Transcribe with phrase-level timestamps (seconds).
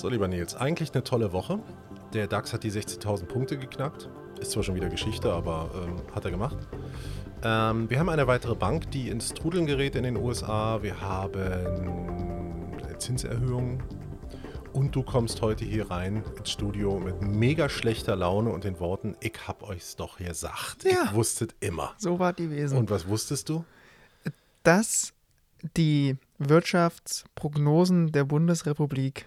[0.00, 1.58] So, lieber Nils, eigentlich eine tolle Woche.
[2.14, 4.08] Der DAX hat die 60.000 Punkte geknackt.
[4.40, 6.56] Ist zwar schon wieder Geschichte, aber ähm, hat er gemacht.
[7.44, 10.82] Ähm, wir haben eine weitere Bank, die ins Trudeln gerät in den USA.
[10.82, 11.38] Wir haben
[12.82, 13.82] eine Zinserhöhung.
[14.72, 19.18] Und du kommst heute hier rein ins Studio mit mega schlechter Laune und den Worten,
[19.20, 20.84] ich hab euch's doch gesagt.
[20.84, 21.04] Ja.
[21.04, 21.92] Ich wusstet immer.
[21.98, 22.78] So war die Wesen.
[22.78, 23.66] Und was wusstest du?
[24.62, 25.12] dass
[25.76, 29.26] die Wirtschaftsprognosen der Bundesrepublik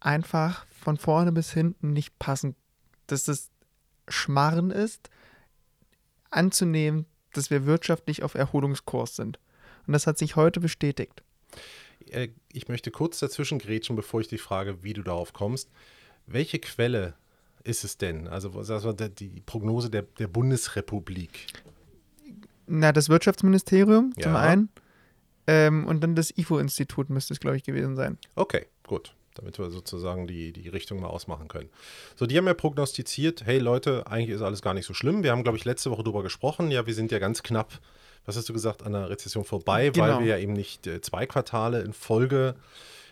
[0.00, 2.54] einfach von vorne bis hinten nicht passen.
[3.06, 3.50] Dass das
[4.08, 5.10] Schmarren ist,
[6.30, 9.38] anzunehmen, dass wir wirtschaftlich auf Erholungskurs sind.
[9.86, 11.22] Und das hat sich heute bestätigt.
[12.10, 15.70] Äh, Ich möchte kurz dazwischen grätschen, bevor ich die frage, wie du darauf kommst.
[16.26, 17.14] Welche Quelle
[17.64, 18.28] ist es denn?
[18.28, 18.50] Also
[18.92, 21.46] die Prognose der, der Bundesrepublik.
[22.66, 24.40] Na, das Wirtschaftsministerium zum Ja.
[24.40, 24.68] einen
[25.46, 28.18] ähm, und dann das IFO-Institut müsste es, glaube ich, gewesen sein.
[28.34, 29.14] Okay, gut.
[29.38, 31.70] Damit wir sozusagen die, die Richtung mal ausmachen können.
[32.16, 35.22] So, die haben ja prognostiziert, hey Leute, eigentlich ist alles gar nicht so schlimm.
[35.22, 36.70] Wir haben, glaube ich, letzte Woche drüber gesprochen.
[36.70, 37.78] Ja, wir sind ja ganz knapp,
[38.26, 40.06] was hast du gesagt, an der Rezession vorbei, Genau.
[40.06, 42.56] weil wir ja eben nicht äh, zwei Quartale in Folge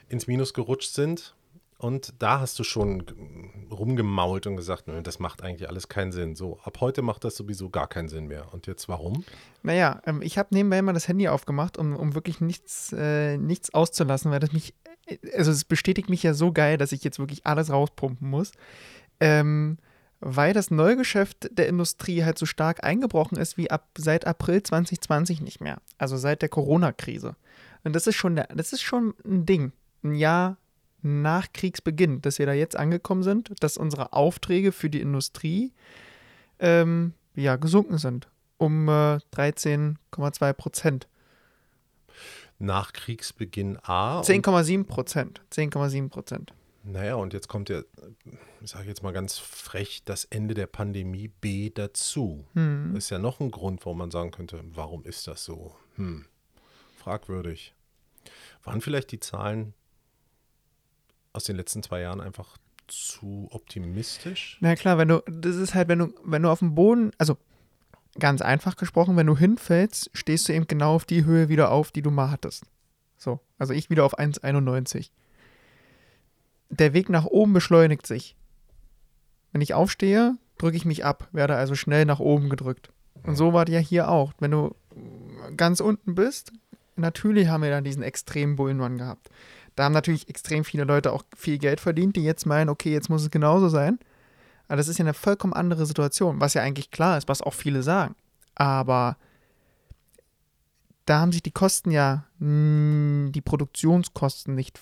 [0.08, 1.34] ins Minus gerutscht sind.
[1.78, 3.04] Und da hast du schon
[3.70, 6.34] rumgemault und gesagt, nö, das macht eigentlich alles keinen Sinn.
[6.34, 8.52] So, ab heute macht das sowieso gar keinen Sinn mehr.
[8.52, 9.24] Und jetzt warum?
[9.62, 13.74] Naja, ähm, ich habe nebenbei mal das Handy aufgemacht, um, um wirklich nichts, äh, nichts
[13.74, 14.74] auszulassen, weil das mich,
[15.34, 18.52] also es bestätigt mich ja so geil, dass ich jetzt wirklich alles rauspumpen muss.
[19.20, 19.78] Ähm,
[20.20, 25.42] weil das Neugeschäft der Industrie halt so stark eingebrochen ist wie ab seit April 2020
[25.42, 25.78] nicht mehr.
[25.98, 27.36] Also seit der Corona-Krise.
[27.84, 29.72] Und das ist schon das ist schon ein Ding.
[30.02, 30.56] Ein Jahr
[31.02, 35.72] nach Kriegsbeginn, dass wir da jetzt angekommen sind, dass unsere Aufträge für die Industrie
[36.58, 41.08] ähm, ja, gesunken sind um äh, 13,2 Prozent.
[42.58, 44.18] Nach Kriegsbeginn A.
[44.18, 45.42] und 10,7 Prozent.
[45.52, 46.52] 10,7 Prozent.
[46.84, 47.82] Naja, und jetzt kommt ja,
[48.62, 52.46] ich sage jetzt mal ganz frech, das Ende der Pandemie B dazu.
[52.54, 52.92] Hm.
[52.94, 55.74] Das ist ja noch ein Grund, warum man sagen könnte, warum ist das so?
[55.96, 56.26] Hm,
[56.96, 57.74] fragwürdig.
[58.62, 59.74] Waren vielleicht die Zahlen
[61.32, 62.56] aus den letzten zwei Jahren einfach
[62.86, 64.58] zu optimistisch?
[64.60, 67.36] Na klar, wenn du, das ist halt, wenn du, wenn du auf dem Boden, also
[68.18, 71.92] ganz einfach gesprochen, wenn du hinfällst, stehst du eben genau auf die Höhe wieder auf,
[71.92, 72.64] die du mal hattest.
[73.16, 75.10] So, also ich wieder auf 1,91.
[76.70, 78.36] Der Weg nach oben beschleunigt sich.
[79.52, 82.90] Wenn ich aufstehe, drücke ich mich ab, werde also schnell nach oben gedrückt.
[83.22, 84.32] Und so war das ja hier auch.
[84.38, 84.74] Wenn du
[85.56, 86.52] ganz unten bist,
[86.96, 89.30] natürlich haben wir dann diesen extremen Bullenrun gehabt.
[89.74, 93.10] Da haben natürlich extrem viele Leute auch viel Geld verdient, die jetzt meinen, okay, jetzt
[93.10, 93.98] muss es genauso sein.
[94.68, 97.54] Aber das ist ja eine vollkommen andere Situation, was ja eigentlich klar ist, was auch
[97.54, 98.14] viele sagen.
[98.54, 99.16] Aber
[101.04, 104.80] da haben sich die Kosten ja, die Produktionskosten nicht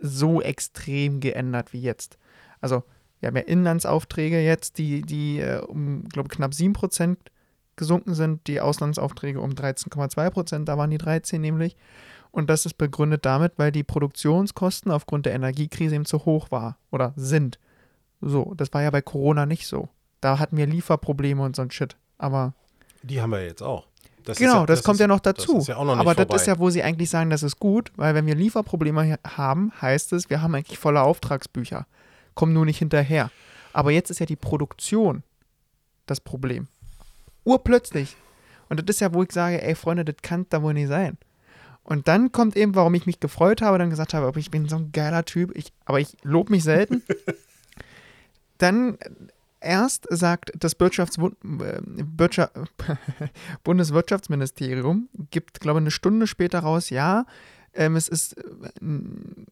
[0.00, 2.18] so extrem geändert wie jetzt.
[2.60, 2.82] Also
[3.20, 7.16] wir haben ja Inlandsaufträge jetzt, die, die äh, um, glaube knapp 7%
[7.76, 11.76] gesunken sind, die Auslandsaufträge um 13,2%, da waren die 13 nämlich.
[12.30, 16.78] Und das ist begründet damit, weil die Produktionskosten aufgrund der Energiekrise eben zu hoch war
[16.90, 17.58] oder sind.
[18.22, 19.88] So, das war ja bei Corona nicht so.
[20.20, 21.96] Da hatten wir Lieferprobleme und so ein Shit.
[22.18, 22.54] Aber
[23.02, 23.86] Die haben wir jetzt auch.
[24.24, 25.54] Das genau, ja- das, kommt ist- ja noch dazu.
[25.54, 26.36] Das ist ja auch noch nicht Aber das vorbei.
[26.36, 30.12] ist ja, wo sie eigentlich sagen, das ist gut, weil wenn wir Lieferprobleme haben, heißt
[30.12, 31.86] es, wir haben eigentlich volle Auftragsbücher.
[32.34, 33.30] Kommen nur nicht hinterher.
[33.72, 35.24] Aber jetzt ist ja die Produktion
[36.06, 36.68] das Problem.
[37.44, 38.16] Urplötzlich.
[38.68, 41.18] Und das ist ja, wo ich sage, ey Freunde, das kann da wohl nicht sein.
[41.82, 44.76] Und dann kommt eben, warum ich mich gefreut habe, dann gesagt habe, ich bin so
[44.76, 47.02] ein geiler Typ, ich, aber ich lobe mich selten.
[48.62, 48.98] dann
[49.60, 52.60] erst sagt das äh, Wirtschaft
[53.64, 57.26] Bundeswirtschaftsministerium, gibt, glaube ich, eine Stunde später raus, ja,
[57.74, 58.42] ähm, es ist äh,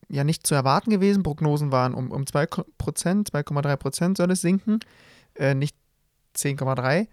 [0.09, 1.23] ja nicht zu erwarten gewesen.
[1.23, 2.47] Prognosen waren um, um 2
[2.79, 4.81] Prozent, 2,3 Prozent soll es sinken,
[5.35, 5.77] äh, nicht
[6.37, 7.09] 10,3.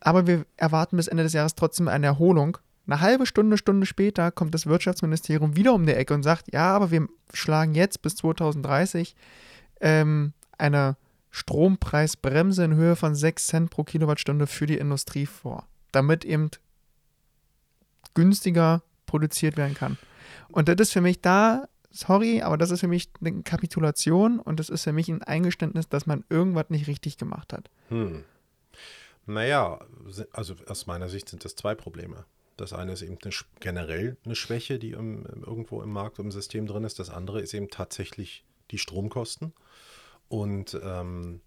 [0.00, 2.58] Aber wir erwarten bis Ende des Jahres trotzdem eine Erholung.
[2.86, 6.76] Eine halbe Stunde, Stunde später kommt das Wirtschaftsministerium wieder um die Ecke und sagt, ja,
[6.76, 9.16] aber wir schlagen jetzt bis 2030
[9.80, 10.96] ähm, eine
[11.34, 16.48] Strompreisbremse in Höhe von 6 Cent pro Kilowattstunde für die Industrie vor, damit eben
[18.14, 19.98] günstiger produziert werden kann.
[20.52, 24.60] Und das ist für mich da, sorry, aber das ist für mich eine Kapitulation und
[24.60, 27.68] das ist für mich ein Eingeständnis, dass man irgendwas nicht richtig gemacht hat.
[27.88, 28.22] Hm.
[29.26, 29.80] Naja,
[30.30, 32.26] also aus meiner Sicht sind das zwei Probleme.
[32.56, 36.68] Das eine ist eben eine, generell eine Schwäche, die im, irgendwo im Markt, im System
[36.68, 37.00] drin ist.
[37.00, 39.52] Das andere ist eben tatsächlich die Stromkosten.
[40.28, 41.40] Und ähm,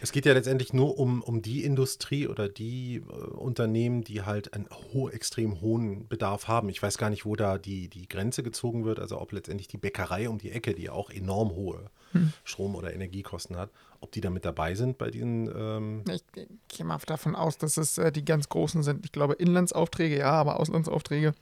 [0.00, 4.54] Es geht ja letztendlich nur um, um die Industrie oder die äh, Unternehmen, die halt
[4.54, 6.68] einen ho extrem hohen Bedarf haben.
[6.68, 9.78] Ich weiß gar nicht, wo da die, die Grenze gezogen wird, also ob letztendlich die
[9.78, 12.32] Bäckerei um die Ecke, die auch enorm hohe hm.
[12.44, 13.70] Strom- oder Energiekosten hat,
[14.00, 15.50] ob die da mit dabei sind bei diesen.
[15.54, 19.04] Ähm ich, ich gehe mal davon aus, dass es äh, die ganz großen sind.
[19.04, 21.34] Ich glaube, Inlandsaufträge ja, aber Auslandsaufträge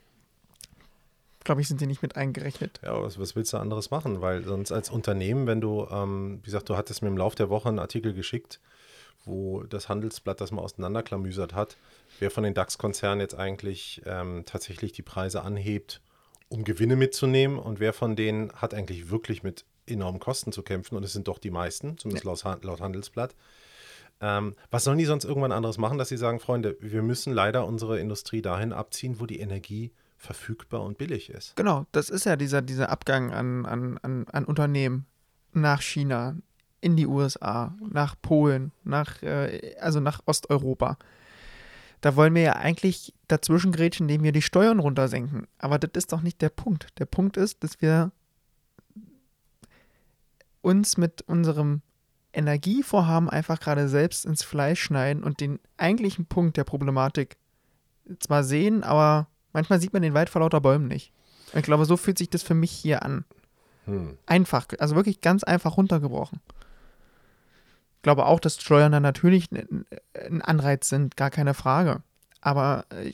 [1.44, 2.80] glaube ich, sind die nicht mit eingerechnet.
[2.82, 4.20] Ja, was, was, willst du anderes machen?
[4.20, 7.50] Weil sonst als Unternehmen, wenn du, ähm, wie gesagt, du hattest mir im Laufe der
[7.50, 8.60] Woche einen Artikel geschickt,
[9.24, 11.76] wo das Handelsblatt das mal auseinanderklamüsert hat,
[12.18, 16.00] wer von den DAX-Konzernen jetzt eigentlich ähm, tatsächlich die Preise anhebt,
[16.48, 20.96] um Gewinne mitzunehmen und wer von denen hat eigentlich wirklich mit enormen Kosten zu kämpfen
[20.96, 22.50] und es sind doch die meisten, zumindest ja.
[22.52, 23.34] laut, laut Handelsblatt.
[24.20, 27.66] Ähm, was sollen die sonst irgendwann anderes machen, dass sie sagen, Freunde, wir müssen leider
[27.66, 31.56] unsere Industrie dahin abziehen, wo die Energie verfügbar und billig ist.
[31.56, 35.06] Genau, das ist ja dieser, dieser Abgang an, an, an, an Unternehmen
[35.52, 36.36] nach China,
[36.82, 40.98] in die USA, nach Polen, nach, äh, also nach Osteuropa.
[42.02, 45.46] Da wollen wir ja eigentlich dazwischen grätschen, indem wir die Steuern runtersenken.
[45.58, 46.98] Aber das ist doch nicht der Punkt.
[46.98, 48.12] Der Punkt ist, dass wir
[50.60, 51.80] uns mit unserem
[52.32, 57.36] Energievorhaben einfach gerade selbst ins Fleisch schneiden und den eigentlichen Punkt der Problematik
[58.18, 61.12] zwar sehen, aber Manchmal sieht man den Wald vor lauter Bäumen nicht.
[61.54, 63.24] Ich glaube, so fühlt sich das für mich hier an.
[63.86, 64.16] Hm.
[64.26, 66.40] Einfach, also wirklich ganz einfach runtergebrochen.
[67.96, 72.02] Ich glaube auch, dass Steuern dann natürlich ein Anreiz sind, gar keine Frage.
[72.40, 73.12] Aber äh,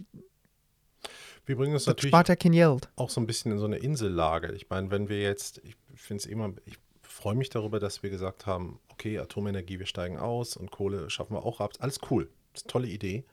[1.46, 2.88] wir bringen uns das natürlich spart ja kein Geld.
[2.96, 4.52] auch so ein bisschen in so eine Insellage.
[4.52, 8.10] Ich meine, wenn wir jetzt, ich finde es immer, ich freue mich darüber, dass wir
[8.10, 11.72] gesagt haben, okay, Atomenergie, wir steigen aus und Kohle schaffen wir auch ab.
[11.78, 12.28] Alles cool.
[12.52, 13.24] Das ist eine tolle Idee.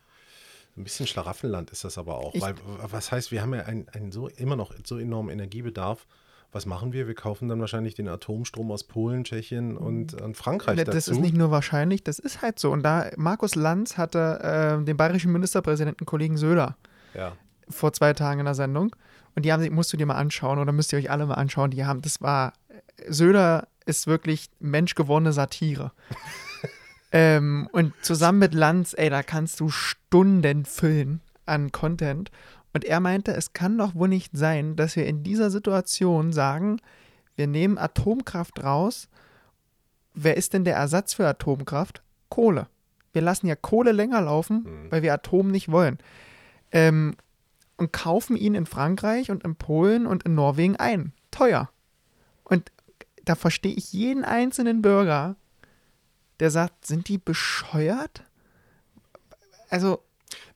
[0.75, 2.33] Ein bisschen Schlaraffenland ist das aber auch.
[2.33, 6.07] Ich weil, was heißt, wir haben ja einen, einen so immer noch so enormen Energiebedarf.
[6.51, 7.07] Was machen wir?
[7.07, 10.95] Wir kaufen dann wahrscheinlich den Atomstrom aus Polen, Tschechien und an Frankreich das dazu.
[10.95, 12.71] Das ist nicht nur wahrscheinlich, das ist halt so.
[12.71, 16.77] Und da Markus Lanz hatte äh, den bayerischen Ministerpräsidenten Kollegen Söder
[17.15, 17.33] ja.
[17.69, 18.95] vor zwei Tagen in der Sendung.
[19.35, 21.35] Und die haben sich, musst du dir mal anschauen oder müsst ihr euch alle mal
[21.35, 21.71] anschauen.
[21.71, 22.53] Die haben, das war,
[23.07, 25.91] Söder ist wirklich menschgewonnene Satire.
[27.13, 32.31] Ähm, und zusammen mit Lanz, ey, da kannst du Stunden füllen an Content.
[32.73, 36.81] Und er meinte, es kann doch wohl nicht sein, dass wir in dieser Situation sagen,
[37.35, 39.07] wir nehmen Atomkraft raus.
[40.15, 42.01] Wer ist denn der Ersatz für Atomkraft?
[42.29, 42.67] Kohle.
[43.13, 44.91] Wir lassen ja Kohle länger laufen, mhm.
[44.91, 45.99] weil wir Atom nicht wollen.
[46.71, 47.15] Ähm,
[47.77, 51.13] und kaufen ihn in Frankreich und in Polen und in Norwegen ein.
[51.29, 51.69] Teuer.
[52.43, 52.71] Und
[53.23, 55.35] da verstehe ich jeden einzelnen Bürger,
[56.39, 58.23] der sagt, sind die bescheuert?
[59.69, 60.03] Also.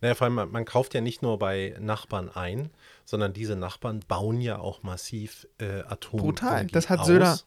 [0.02, 2.70] Naja, vor allem, man, man kauft ja nicht nur bei Nachbarn ein,
[3.06, 6.20] sondern diese Nachbarn bauen ja auch massiv äh, Atom.
[6.20, 6.68] Brutal.
[6.68, 7.40] Das hat Söder,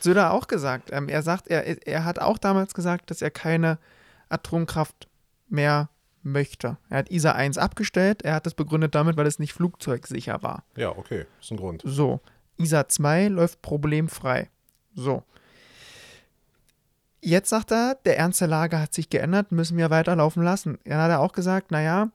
[0.00, 0.90] Söder auch gesagt.
[0.92, 3.78] Ähm, er sagt, er, er hat auch damals gesagt, dass er keine
[4.28, 5.08] Atomkraft
[5.48, 5.88] mehr
[6.22, 6.76] möchte.
[6.88, 8.22] Er hat ISA 1 abgestellt.
[8.22, 10.64] Er hat das begründet damit, weil es nicht flugzeugsicher war.
[10.76, 11.26] Ja, okay.
[11.40, 11.82] Ist ein Grund.
[11.84, 12.20] So.
[12.58, 14.50] ISA 2 läuft problemfrei.
[14.94, 15.24] So.
[17.28, 20.78] Jetzt sagt er, der Ernst der Lage hat sich geändert, müssen wir weiterlaufen lassen.
[20.84, 22.08] Dann hat er auch gesagt, naja,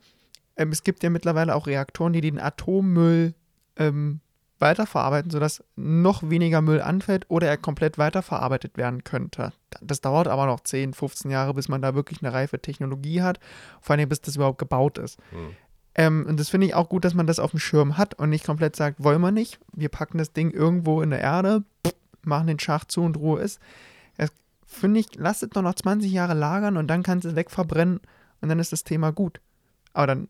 [0.57, 3.35] ähm, es gibt ja mittlerweile auch Reaktoren, die den Atommüll
[3.75, 4.21] ähm,
[4.57, 9.53] weiterverarbeiten, sodass noch weniger Müll anfällt oder er komplett weiterverarbeitet werden könnte.
[9.81, 13.39] Das dauert aber noch 10, 15 Jahre, bis man da wirklich eine reife Technologie hat,
[13.81, 15.19] vor allem bis das überhaupt gebaut ist.
[15.29, 15.55] Hm.
[15.93, 18.31] Ähm, und das finde ich auch gut, dass man das auf dem Schirm hat und
[18.31, 21.61] nicht komplett sagt, wollen wir nicht, wir packen das Ding irgendwo in der Erde,
[22.23, 23.59] machen den Schacht zu und Ruhe ist
[24.65, 27.99] finde ich, lasst es doch noch 20 Jahre lagern und dann kannst du es wegverbrennen
[28.41, 29.39] und dann ist das Thema gut.
[29.93, 30.27] Aber dann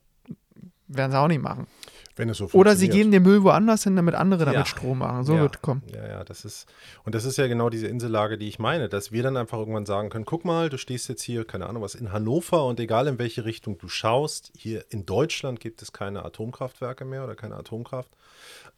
[0.88, 1.68] werden sie auch nicht machen.
[2.16, 4.66] Wenn es so Oder sie geben den Müll woanders hin, damit andere damit ja.
[4.66, 5.24] Strom machen.
[5.24, 5.42] So ja.
[5.42, 5.82] wird kommen.
[5.92, 6.68] Ja, ja, das ist,
[7.06, 9.88] und das ist ja genau diese Insellage, die ich meine, dass wir dann einfach irgendwann
[9.88, 13.08] sagen können: guck mal, du stehst jetzt hier, keine Ahnung was, in Hannover und egal
[13.08, 17.56] in welche Richtung du schaust, hier in Deutschland gibt es keine Atomkraftwerke mehr oder keine
[17.56, 18.10] Atomkraft.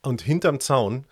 [0.05, 1.05] Und hinterm Zaun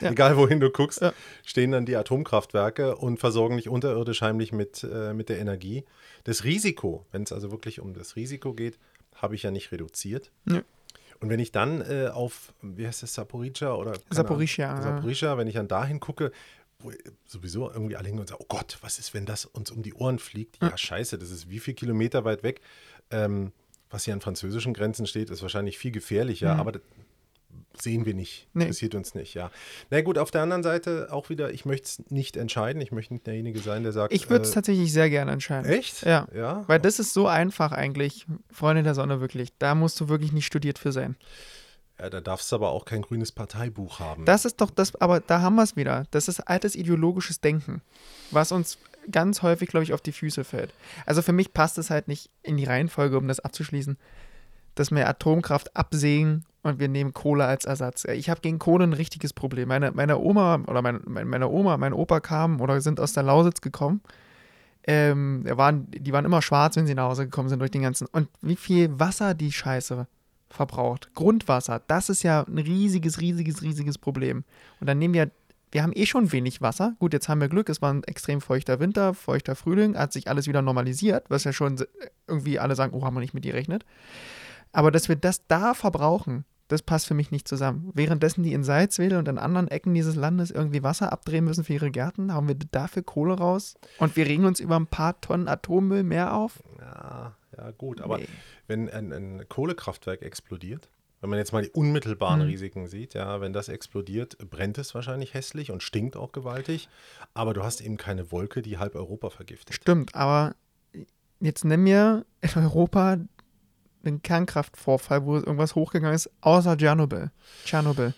[0.00, 0.10] ja.
[0.10, 1.12] egal wohin du guckst, ja.
[1.44, 5.84] stehen dann die Atomkraftwerke und versorgen dich unterirdisch heimlich mit, äh, mit der Energie.
[6.24, 8.78] Das Risiko, wenn es also wirklich um das Risiko geht,
[9.14, 10.30] habe ich ja nicht reduziert.
[10.48, 10.62] Ja.
[11.20, 13.92] Und wenn ich dann äh, auf, wie heißt das, Saporica oder?
[14.10, 14.82] Saporica.
[14.82, 16.32] Saporica, wenn ich dann dahin gucke,
[16.80, 16.90] wo
[17.26, 19.94] sowieso irgendwie alle hingehen und sagen, oh Gott, was ist, wenn das uns um die
[19.94, 20.58] Ohren fliegt?
[20.60, 22.60] Ja, scheiße, das ist wie viele Kilometer weit weg.
[23.10, 23.52] Ähm,
[23.88, 26.60] was hier an französischen Grenzen steht, ist wahrscheinlich viel gefährlicher, mhm.
[26.60, 26.72] aber
[27.80, 28.48] sehen wir nicht.
[28.52, 28.64] Nee.
[28.64, 29.50] Interessiert uns nicht, ja.
[29.90, 32.80] Na gut, auf der anderen Seite auch wieder, ich möchte es nicht entscheiden.
[32.82, 34.12] Ich möchte nicht derjenige sein, der sagt.
[34.12, 35.70] Ich würde es äh, tatsächlich sehr gerne entscheiden.
[35.70, 36.02] Echt?
[36.02, 36.28] Ja.
[36.34, 36.64] ja.
[36.66, 39.52] Weil das ist so einfach eigentlich, Freunde der Sonne wirklich.
[39.58, 41.16] Da musst du wirklich nicht studiert für sein.
[41.98, 44.24] Ja, da darfst du aber auch kein grünes Parteibuch haben.
[44.24, 46.04] Das ist doch das, aber da haben wir es wieder.
[46.10, 47.82] Das ist altes ideologisches Denken,
[48.30, 48.78] was uns
[49.10, 50.72] ganz häufig, glaube ich, auf die Füße fällt.
[51.06, 53.98] Also für mich passt es halt nicht in die Reihenfolge, um das abzuschließen,
[54.74, 58.04] dass wir Atomkraft absägen und wir nehmen Kohle als Ersatz.
[58.04, 59.68] Ich habe gegen Kohle ein richtiges Problem.
[59.68, 63.60] Meine, meine Oma oder mein, meine Oma, mein Opa kamen oder sind aus der Lausitz
[63.60, 64.00] gekommen.
[64.84, 68.06] Ähm, waren, die waren immer schwarz, wenn sie nach Hause gekommen sind durch den ganzen.
[68.06, 70.06] Und wie viel Wasser die Scheiße
[70.52, 71.14] verbraucht.
[71.14, 74.44] Grundwasser, das ist ja ein riesiges, riesiges, riesiges Problem.
[74.80, 75.30] Und dann nehmen wir,
[75.70, 76.94] wir haben eh schon wenig Wasser.
[76.98, 80.28] Gut, jetzt haben wir Glück, es war ein extrem feuchter Winter, feuchter Frühling, hat sich
[80.28, 81.82] alles wieder normalisiert, was ja schon
[82.28, 83.84] irgendwie alle sagen, oh, haben wir nicht mit gerechnet.
[84.72, 87.90] Aber dass wir das da verbrauchen, das passt für mich nicht zusammen.
[87.94, 91.74] Währenddessen die in Salzwedel und in anderen Ecken dieses Landes irgendwie Wasser abdrehen müssen für
[91.74, 95.48] ihre Gärten, haben wir dafür Kohle raus und wir regen uns über ein paar Tonnen
[95.48, 96.62] Atommüll mehr auf.
[96.80, 98.28] Ja, ja gut, aber nee.
[98.66, 100.88] wenn ein, ein, Kohlekraftwerk explodiert,
[101.20, 102.48] wenn man jetzt mal die unmittelbaren hm.
[102.48, 106.88] Risiken sieht, ja, wenn das explodiert, brennt es wahrscheinlich hässlich und stinkt auch gewaltig,
[107.34, 109.74] aber du hast eben keine Wolke, die halb Europa vergiftet.
[109.74, 110.54] Stimmt, aber
[111.38, 113.18] jetzt nimm mir in Europa
[114.08, 117.30] einen Kernkraftvorfall, wo irgendwas hochgegangen ist, außer Tschernobyl.
[117.64, 118.14] Tschernobyl.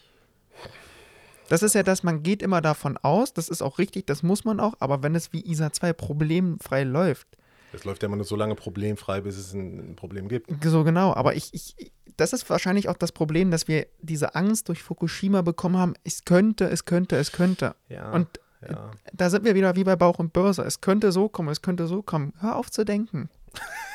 [1.48, 4.44] Das ist ja das, man geht immer davon aus, das ist auch richtig, das muss
[4.44, 7.28] man auch, aber wenn es wie ISA 2 problemfrei läuft.
[7.72, 10.48] Es läuft ja immer nur so lange problemfrei, bis es ein Problem gibt.
[10.64, 14.68] So genau, aber ich, ich, das ist wahrscheinlich auch das Problem, dass wir diese Angst
[14.68, 17.74] durch Fukushima bekommen haben, es könnte, es könnte, es könnte.
[17.88, 18.90] Ja, und ja.
[19.12, 20.62] da sind wir wieder wie bei Bauch und Börse.
[20.62, 22.32] Es könnte so kommen, es könnte so kommen.
[22.40, 23.28] Hör auf zu denken.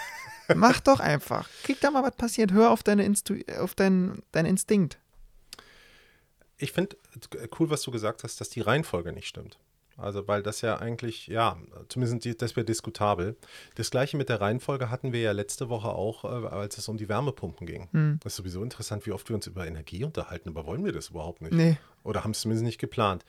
[0.56, 1.50] Mach doch einfach.
[1.64, 2.52] Krieg da mal, was passiert.
[2.52, 4.98] Hör auf, deine Instu auf deinen dein Instinkt.
[6.58, 6.98] Ich finde
[7.58, 9.58] cool, was du gesagt hast, dass die Reihenfolge nicht stimmt.
[10.02, 11.58] Also, weil das ja eigentlich, ja,
[11.90, 13.36] zumindest das wäre diskutabel.
[13.76, 16.98] Das gleiche mit der Reihenfolge hatten wir ja letzte Woche auch, äh, als es um
[16.98, 17.90] die Wärmepumpen ging.
[17.92, 18.20] Hm.
[18.24, 21.10] Das ist sowieso interessant, wie oft wir uns über Energie unterhalten, aber wollen wir das
[21.10, 21.54] überhaupt nicht?
[21.54, 21.78] Nee.
[22.04, 23.26] Oder haben es zumindest nicht geplant.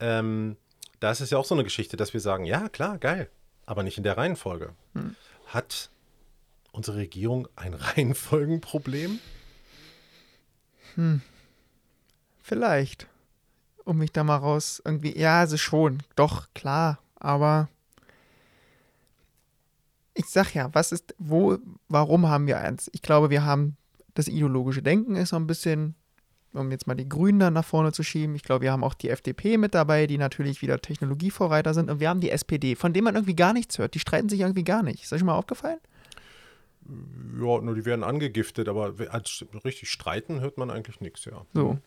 [0.00, 0.56] Ähm,
[1.00, 3.30] da ist es ja auch so eine Geschichte, dass wir sagen, ja, klar, geil,
[3.66, 4.74] aber nicht in der Reihenfolge.
[4.94, 5.14] Hm.
[5.46, 5.90] Hat
[6.78, 9.18] unsere Regierung ein Reihenfolgenproblem?
[10.94, 11.20] Hm.
[12.42, 13.06] Vielleicht.
[13.84, 15.18] Um mich da mal raus irgendwie.
[15.18, 16.02] Ja, also schon.
[16.16, 16.98] Doch, klar.
[17.16, 17.68] Aber
[20.14, 21.58] ich sag ja, was ist, wo,
[21.88, 22.90] warum haben wir eins?
[22.92, 23.76] Ich glaube, wir haben
[24.14, 25.94] das ideologische Denken ist so ein bisschen,
[26.52, 28.34] um jetzt mal die Grünen dann nach vorne zu schieben.
[28.34, 31.88] Ich glaube, wir haben auch die FDP mit dabei, die natürlich wieder Technologievorreiter sind.
[31.88, 33.94] Und wir haben die SPD, von dem man irgendwie gar nichts hört.
[33.94, 35.04] Die streiten sich irgendwie gar nicht.
[35.04, 35.78] Ist euch mal aufgefallen?
[36.88, 41.44] Ja, nur die werden angegiftet, aber als richtig streiten hört man eigentlich nichts, ja.
[41.52, 41.78] So.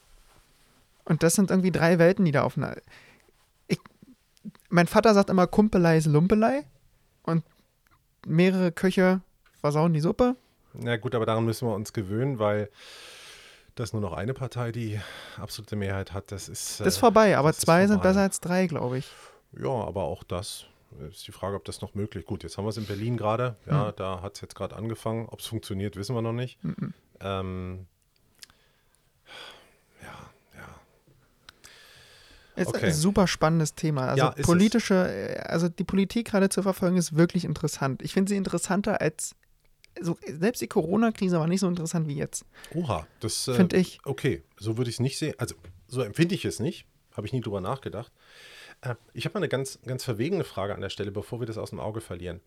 [1.05, 2.57] Und das sind irgendwie drei Welten, die da auf
[3.67, 3.79] Ich,
[4.69, 6.65] mein Vater sagt immer, Kumpelei ist Lumpelei.
[7.23, 7.43] Und
[8.25, 9.21] mehrere Köche
[9.59, 10.35] versauen die Suppe.
[10.73, 12.69] Na gut, aber daran müssen wir uns gewöhnen, weil
[13.75, 14.99] das nur noch eine Partei die
[15.37, 16.31] absolute Mehrheit hat.
[16.31, 16.79] Das ist.
[16.79, 19.09] Das ist vorbei, aber zwei sind besser als drei, glaube ich.
[19.57, 20.65] Ja, aber auch das
[21.09, 22.27] ist die Frage, ob das noch möglich ist.
[22.27, 23.55] Gut, jetzt haben wir es in Berlin gerade.
[23.65, 23.93] Ja, mhm.
[23.95, 25.27] da hat es jetzt gerade angefangen.
[25.29, 26.63] Ob es funktioniert, wissen wir noch nicht.
[26.63, 26.93] Mhm.
[27.19, 27.85] Ähm,
[30.01, 30.79] ja, ja.
[32.55, 32.77] Es okay.
[32.77, 34.07] ist ein super spannendes Thema.
[34.07, 35.37] Also ja, politische, es.
[35.37, 38.01] Äh, also die Politik gerade zu verfolgen, ist wirklich interessant.
[38.01, 39.35] Ich finde sie interessanter als
[39.99, 42.45] so, selbst die Corona-Krise war nicht so interessant wie jetzt.
[42.73, 43.99] Oha, das äh, finde ich.
[44.05, 45.35] Okay, so würde ich es nicht sehen.
[45.37, 45.55] Also
[45.87, 46.85] so empfinde ich es nicht.
[47.15, 48.11] Habe ich nie drüber nachgedacht.
[48.81, 51.57] Äh, ich habe mal eine ganz, ganz verwegene Frage an der Stelle, bevor wir das
[51.57, 52.41] aus dem Auge verlieren.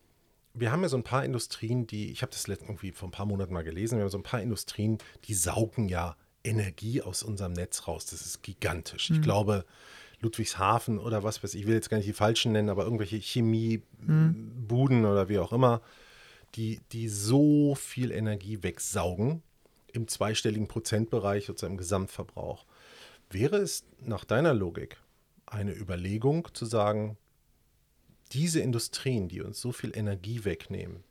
[0.53, 3.25] Wir haben ja so ein paar Industrien, die, ich habe das irgendwie vor ein paar
[3.25, 6.15] Monaten mal gelesen, wir haben so ein paar Industrien, die saugen ja
[6.45, 8.05] Energie aus unserem Netz raus.
[8.05, 9.09] Das ist gigantisch.
[9.09, 9.15] Mhm.
[9.17, 9.65] Ich glaube,
[10.21, 13.17] Ludwigshafen oder was weiß ich, ich will jetzt gar nicht die falschen nennen, aber irgendwelche
[13.17, 15.05] Chemiebuden mhm.
[15.05, 15.81] oder wie auch immer,
[16.55, 19.43] die, die so viel Energie wegsaugen
[19.91, 22.65] im zweistelligen Prozentbereich sozusagen im Gesamtverbrauch.
[23.29, 24.97] Wäre es nach deiner Logik
[25.45, 27.17] eine Überlegung zu sagen,
[28.31, 31.03] diese Industrien, die uns so viel Energie wegnehmen,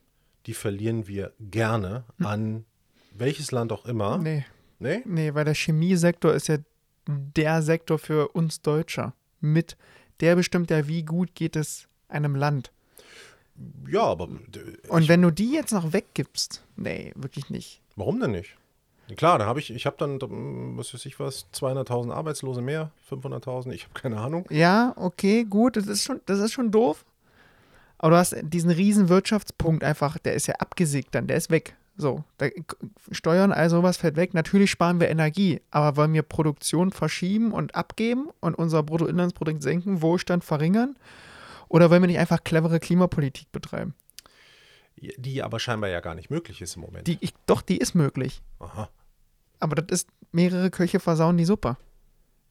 [0.46, 2.26] die verlieren wir gerne hm.
[2.26, 2.64] an
[3.12, 4.18] welches Land auch immer.
[4.18, 4.44] Nee.
[4.78, 5.02] Nee?
[5.04, 6.58] Nee, weil der Chemiesektor ist ja
[7.06, 9.14] der Sektor für uns Deutscher.
[9.40, 9.76] Mit
[10.20, 12.72] der bestimmt ja, wie gut geht es einem Land.
[13.88, 14.28] Ja, aber.
[14.88, 17.80] Und wenn du die jetzt noch weggibst, nee, wirklich nicht.
[17.94, 18.56] Warum denn nicht?
[19.16, 20.18] Klar, da habe ich, ich habe dann,
[20.78, 24.46] was weiß ich was, 200.000 Arbeitslose mehr, 500.000, ich habe keine Ahnung.
[24.50, 27.04] Ja, okay, gut, das ist schon, das ist schon doof.
[27.98, 31.76] Aber du hast diesen riesen Wirtschaftspunkt einfach, der ist ja abgesägt dann, der ist weg.
[31.96, 32.24] So,
[33.12, 34.34] Steuern, all sowas fällt weg.
[34.34, 40.02] Natürlich sparen wir Energie, aber wollen wir Produktion verschieben und abgeben und unser Bruttoinlandsprodukt senken,
[40.02, 40.96] Wohlstand verringern?
[41.68, 43.94] Oder wollen wir nicht einfach clevere Klimapolitik betreiben?
[44.96, 47.06] Die aber scheinbar ja gar nicht möglich ist im Moment.
[47.06, 48.42] Die, ich, doch, die ist möglich.
[48.58, 48.88] Aha.
[49.60, 51.76] Aber das ist, mehrere Köche versauen die Suppe.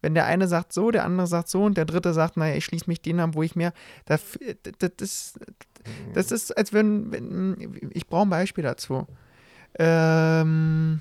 [0.02, 2.66] Wenn der eine sagt so, der andere sagt so und der dritte sagt, naja, ich
[2.66, 3.74] schließe mich denen an, wo ich mehr.
[4.06, 4.38] Das,
[4.80, 5.40] das, das,
[6.14, 9.08] das ist, als wenn, wenn ich brauche ein Beispiel dazu.
[9.80, 11.00] Ähm,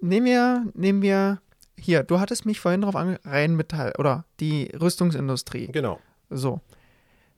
[0.00, 1.40] nehmen wir, nehmen wir,
[1.78, 5.68] hier, du hattest mich vorhin drauf ange, Rheinmetall oder die Rüstungsindustrie.
[5.72, 6.00] Genau.
[6.30, 6.60] So.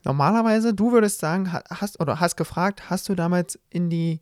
[0.07, 4.21] Normalerweise, du würdest sagen, ha- hast oder hast gefragt, hast du damals in die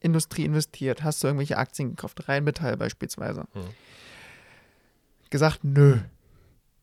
[0.00, 1.04] Industrie investiert?
[1.04, 2.26] Hast du irgendwelche Aktien gekauft?
[2.28, 3.42] Rheinmetall beispielsweise.
[3.52, 3.64] Hm.
[5.28, 5.98] Gesagt, nö.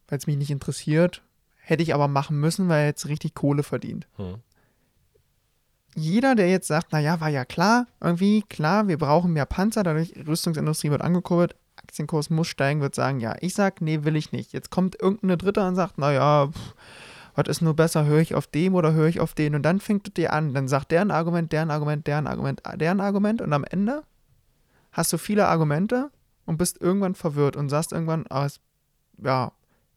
[0.08, 1.24] Weil es mich nicht interessiert.
[1.58, 4.08] Hätte ich aber machen müssen, weil er jetzt richtig Kohle verdient.
[4.18, 4.36] Hm.
[5.96, 10.14] Jeder, der jetzt sagt, naja, war ja klar, irgendwie, klar, wir brauchen mehr Panzer, dadurch
[10.28, 14.54] Rüstungsindustrie wird angekurbelt, Aktienkurs muss steigen, wird sagen, ja, ich sag, nee, will ich nicht.
[14.54, 16.76] Jetzt kommt irgendeine Dritte und sagt, naja, pff,
[17.36, 19.56] was ist nur besser, höre ich auf dem oder höre ich auf den?
[19.56, 22.18] Und dann fängt es dir an, dann sagt der ein Argument, der ein Argument, der
[22.18, 24.04] ein Argument, der ein Argument und am Ende
[24.92, 26.10] hast du viele Argumente
[26.46, 28.62] und bist irgendwann verwirrt und sagst irgendwann, ah, es,
[29.22, 29.52] ja,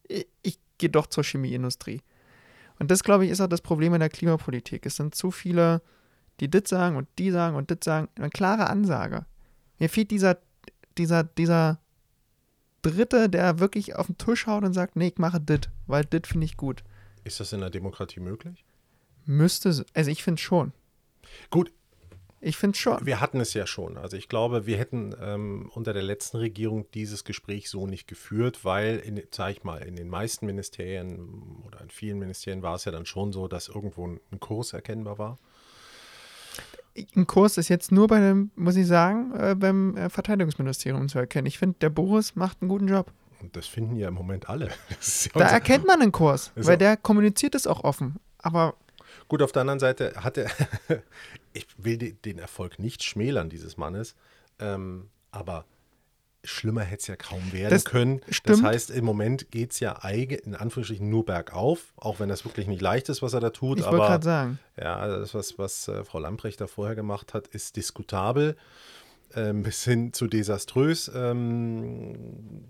[0.09, 2.03] ich, ich gehe doch zur Chemieindustrie.
[2.81, 4.87] Und das, glaube ich, ist auch das Problem in der Klimapolitik.
[4.87, 5.83] Es sind zu viele,
[6.41, 8.09] die dit sagen und die sagen und dit sagen.
[8.17, 9.27] Eine klare Ansage.
[9.79, 10.39] Mir fehlt dieser,
[10.97, 11.81] dieser, dieser
[12.83, 16.27] Dritte, der wirklich auf den Tisch haut und sagt, nee, ich mache dit, weil dit
[16.27, 16.85] finde ich gut.
[17.29, 18.65] Ist das in der Demokratie möglich?
[19.27, 20.73] Müsste, so- also ich finde schon.
[21.51, 21.71] Gut,
[22.41, 23.05] Ich finde schon.
[23.05, 23.99] wir hatten es ja schon.
[23.99, 28.65] Also ich glaube, wir hätten ähm, unter der letzten Regierung dieses Gespräch so nicht geführt,
[28.65, 32.87] weil, in, sag ich mal, in den meisten Ministerien oder in vielen Ministerien war es
[32.87, 35.37] ja dann schon so, dass irgendwo ein, ein Kurs erkennbar war.
[37.15, 41.19] Ein Kurs ist jetzt nur bei dem, muss ich sagen, äh, beim äh, Verteidigungsministerium zu
[41.19, 41.47] erkennen.
[41.47, 43.13] Ich finde, der Boris macht einen guten Job.
[43.41, 44.69] Und das finden ja im Moment alle.
[44.97, 48.17] Das ja Da erkennt man einen Kurs, weil der kommuniziert es auch offen.
[48.39, 48.75] Aber
[49.29, 50.51] Gut, auf der anderen Seite hat er,
[51.53, 54.15] ich will de- den Erfolg nicht schmälern dieses Mannes,
[54.59, 55.65] ähm, aber
[56.45, 58.21] schlimmer hätte es ja kaum werden Das können.
[58.27, 58.63] Das stimmt.
[58.63, 62.81] heißt, im Moment geht es ja in Anführungsstrichen nur bergauf, auch wenn das wirklich nicht
[62.81, 63.81] leicht ist, was er da tut.
[63.81, 67.49] ich wollte gerade sagen, ja, das, was, was äh, Frau Lamprecht da vorher gemacht hat,
[67.49, 68.57] ist diskutabel,
[69.35, 71.11] ähm, bis hin zu desaströs.
[71.15, 72.65] Ähm,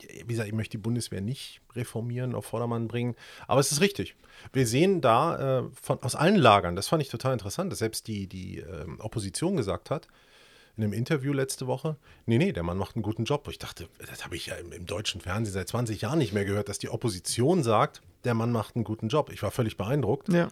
[0.00, 3.14] wie gesagt, ich möchte die Bundeswehr nicht reformieren, auf Vordermann bringen.
[3.46, 4.14] Aber es ist richtig.
[4.52, 8.06] Wir sehen da äh, von, aus allen Lagern, das fand ich total interessant, dass selbst
[8.06, 10.08] die, die ähm, Opposition gesagt hat,
[10.76, 13.48] in einem Interview letzte Woche, nee, nee, der Mann macht einen guten Job.
[13.50, 16.44] Ich dachte, das habe ich ja im, im deutschen Fernsehen seit 20 Jahren nicht mehr
[16.44, 19.30] gehört, dass die Opposition sagt, der Mann macht einen guten Job.
[19.32, 20.28] Ich war völlig beeindruckt.
[20.28, 20.48] ja.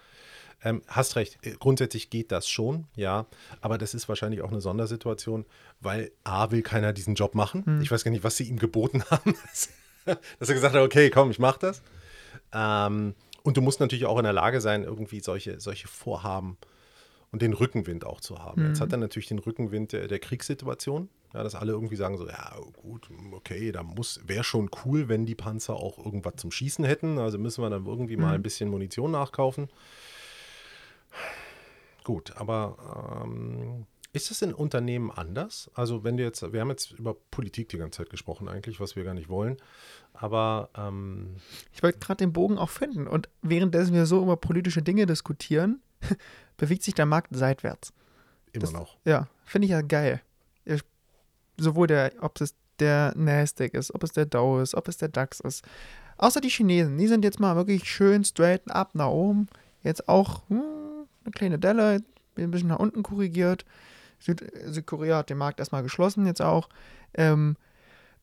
[0.62, 3.26] Ähm, hast recht, äh, grundsätzlich geht das schon, ja,
[3.60, 5.44] aber das ist wahrscheinlich auch eine Sondersituation,
[5.80, 7.62] weil A will keiner diesen Job machen.
[7.82, 9.34] Ich weiß gar nicht, was sie ihm geboten haben,
[10.04, 11.82] dass er gesagt hat, okay, komm, ich mach das.
[12.52, 16.56] Ähm, und du musst natürlich auch in der Lage sein, irgendwie solche, solche Vorhaben
[17.30, 18.68] und den Rückenwind auch zu haben.
[18.68, 22.26] Jetzt hat er natürlich den Rückenwind der, der Kriegssituation, ja, dass alle irgendwie sagen so,
[22.26, 26.84] ja gut, okay, da muss, wäre schon cool, wenn die Panzer auch irgendwas zum Schießen
[26.84, 29.68] hätten, also müssen wir dann irgendwie mal ein bisschen Munition nachkaufen.
[32.04, 35.70] Gut, aber ähm, ist das in Unternehmen anders?
[35.74, 38.96] Also wenn du jetzt, wir haben jetzt über Politik die ganze Zeit gesprochen eigentlich, was
[38.96, 39.56] wir gar nicht wollen,
[40.14, 41.36] aber ähm,
[41.72, 43.06] Ich wollte gerade den Bogen auch finden.
[43.08, 45.82] Und währenddessen wir so über politische Dinge diskutieren,
[46.56, 47.92] bewegt sich der Markt seitwärts.
[48.52, 48.96] immer Das- noch.
[49.04, 50.22] Ja, finde ich ja geil.
[50.64, 50.76] Ja,
[51.58, 55.08] Sowohl der, ob es der Nasdaq ist, ob es der Dow ist, ob es der
[55.08, 55.64] DAX ist.
[56.18, 59.48] Außer die Chinesen, die sind jetzt mal wirklich schön straight up nach oben.
[59.82, 60.62] Jetzt auch hm,
[61.26, 62.02] eine kleine Delle,
[62.36, 63.64] ein bisschen nach unten korrigiert.
[64.18, 66.68] Süd Südkorea hat den Markt erstmal geschlossen, jetzt auch.
[67.14, 67.56] Ähm,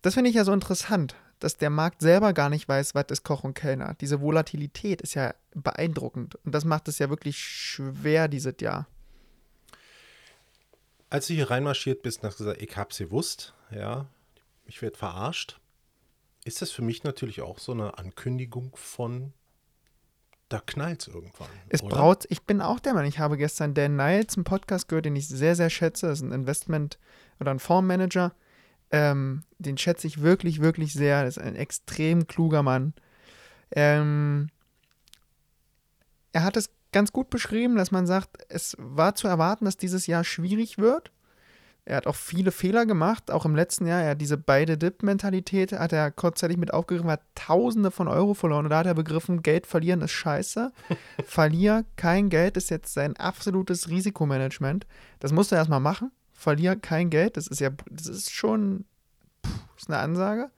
[0.01, 3.23] das finde ich ja so interessant, dass der Markt selber gar nicht weiß, was ist
[3.23, 3.95] Koch und Kellner.
[4.01, 6.35] Diese Volatilität ist ja beeindruckend.
[6.43, 8.87] Und das macht es ja wirklich schwer dieses Jahr.
[11.09, 14.07] Als du hier reinmarschiert bist und hast gesagt, ich hab's gewusst, ja,
[14.65, 15.59] ich werde verarscht,
[16.43, 19.33] ist das für mich natürlich auch so eine Ankündigung von,
[20.53, 21.47] da knallt's irgendwann.
[21.69, 21.95] Es oder?
[21.95, 25.15] braut, ich bin auch der Meinung, ich habe gestern Dan Niles, einen Podcast gehört, den
[25.15, 26.07] ich sehr, sehr schätze.
[26.07, 26.99] Das ist ein Investment-
[27.39, 28.33] oder ein Fondsmanager.
[28.91, 31.23] Ähm, den schätze ich wirklich, wirklich sehr.
[31.23, 32.93] Das ist ein extrem kluger Mann.
[33.71, 34.49] Ähm,
[36.31, 40.05] er hat es ganz gut beschrieben, dass man sagt, es war zu erwarten, dass dieses
[40.05, 41.11] Jahr schwierig wird.
[41.85, 44.01] Er hat auch viele Fehler gemacht, auch im letzten Jahr.
[44.01, 48.65] Er hat diese beide Dip-Mentalität, hat er kurzzeitig mit aufgegriffen, hat Tausende von Euro verloren.
[48.65, 50.71] Und da hat er begriffen, Geld verlieren ist scheiße.
[51.25, 54.87] Verlier kein Geld ist jetzt sein absolutes Risikomanagement.
[55.19, 56.11] Das musst du erstmal machen.
[56.31, 57.35] Verlier kein Geld.
[57.35, 58.85] Das ist ja, das ist schon
[59.41, 60.51] puh, ist eine Ansage.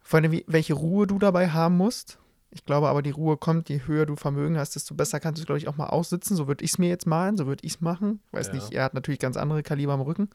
[0.00, 2.18] Vor allem, wie, welche Ruhe du dabei haben musst.
[2.54, 5.42] Ich glaube aber, die Ruhe kommt, je höher du Vermögen hast, desto besser kannst du
[5.42, 6.36] es, glaube ich, auch mal aussitzen.
[6.36, 8.20] So würde ich es mir jetzt malen, so würde ich es machen.
[8.30, 8.54] Weiß Ja.
[8.54, 10.30] nicht, er hat natürlich ganz andere Kaliber am Rücken.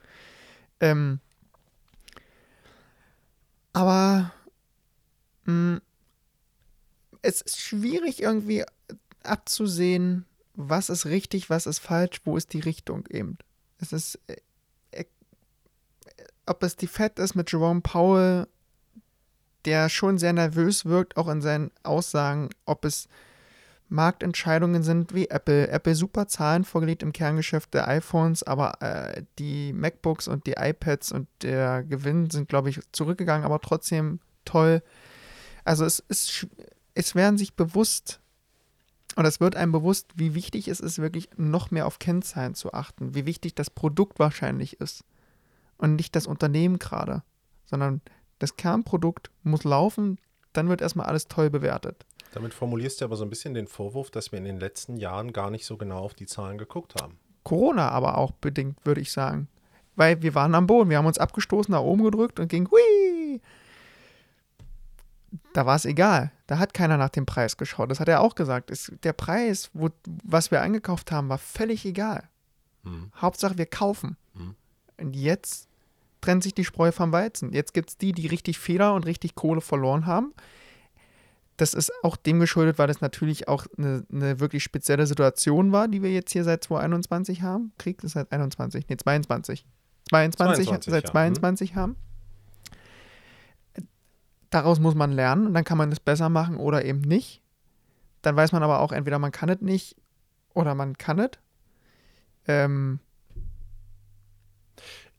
[0.82, 1.20] Ähm,
[3.74, 4.32] Aber
[5.46, 5.82] mh, mm,
[7.22, 8.66] es ist schwierig irgendwie
[9.24, 13.38] abzusehen, was ist richtig, was ist falsch, wo ist die Richtung eben.
[13.80, 14.38] Es ist, äh,
[14.92, 15.06] äh,
[16.46, 18.48] ob es die Fett ist mit Jerome Powell,
[19.66, 23.08] der schon sehr nervös wirkt, auch in seinen Aussagen, ob es
[23.90, 25.68] Marktentscheidungen sind wie Apple.
[25.68, 31.12] Apple super Zahlen vorgelegt im Kerngeschäft der iPhones, aber äh, die MacBooks und die iPads
[31.12, 34.84] und der Gewinn sind, glaube ich, zurückgegangen, aber trotzdem toll.
[35.66, 36.48] Also es ist,
[36.94, 38.20] es werden sich bewusst
[39.16, 42.74] und es wird einem bewusst, wie wichtig es ist, wirklich noch mehr auf Kennzahlen zu
[42.74, 45.04] achten, wie wichtig das Produkt wahrscheinlich ist
[45.78, 47.24] und nicht das Unternehmen gerade,
[47.66, 48.02] sondern
[48.40, 50.20] das Kernprodukt muss laufen,
[50.54, 52.06] dann wird erstmal alles toll bewertet.
[52.32, 55.34] Damit formulierst du aber so ein bisschen den Vorwurf, dass wir in den letzten Jahren
[55.34, 57.18] gar nicht so genau auf die Zahlen geguckt haben.
[57.44, 59.48] Corona aber auch bedingt, würde ich sagen.
[59.96, 63.42] Weil wir waren am Boden, wir haben uns abgestoßen, nach oben gedrückt und ging hui.
[65.54, 66.32] Da war es egal.
[66.48, 67.92] Da hat keiner nach dem Preis geschaut.
[67.92, 68.72] Das hat er auch gesagt.
[68.72, 69.90] Es, der Preis, wo,
[70.24, 72.30] was wir eingekauft haben, war völlig egal.
[72.84, 73.12] Hm.
[73.16, 74.18] Hauptsache, wir kaufen.
[74.36, 74.56] Hm.
[74.98, 75.69] Und jetzt
[76.22, 77.54] trennt sich die Spreu vom Weizen.
[77.54, 80.34] Jetzt gibt es die, die richtig Feder und richtig Kohle verloren haben
[81.60, 85.88] das ist auch dem geschuldet, weil das natürlich auch eine, eine, wirklich spezielle Situation war,
[85.88, 87.74] die wir jetzt hier seit 2021 haben.
[87.78, 89.66] Krieg ist seit 21, nee, 22.
[90.10, 91.12] 22, 22 seit ja.
[91.12, 91.76] 22 mhm.
[91.76, 91.96] haben.
[94.50, 97.42] Daraus muss man lernen und dann kann man es besser machen oder eben nicht.
[98.22, 99.96] Dann weiß man aber auch, entweder man kann es nicht
[100.54, 101.32] oder man kann es.
[102.48, 103.00] Ähm,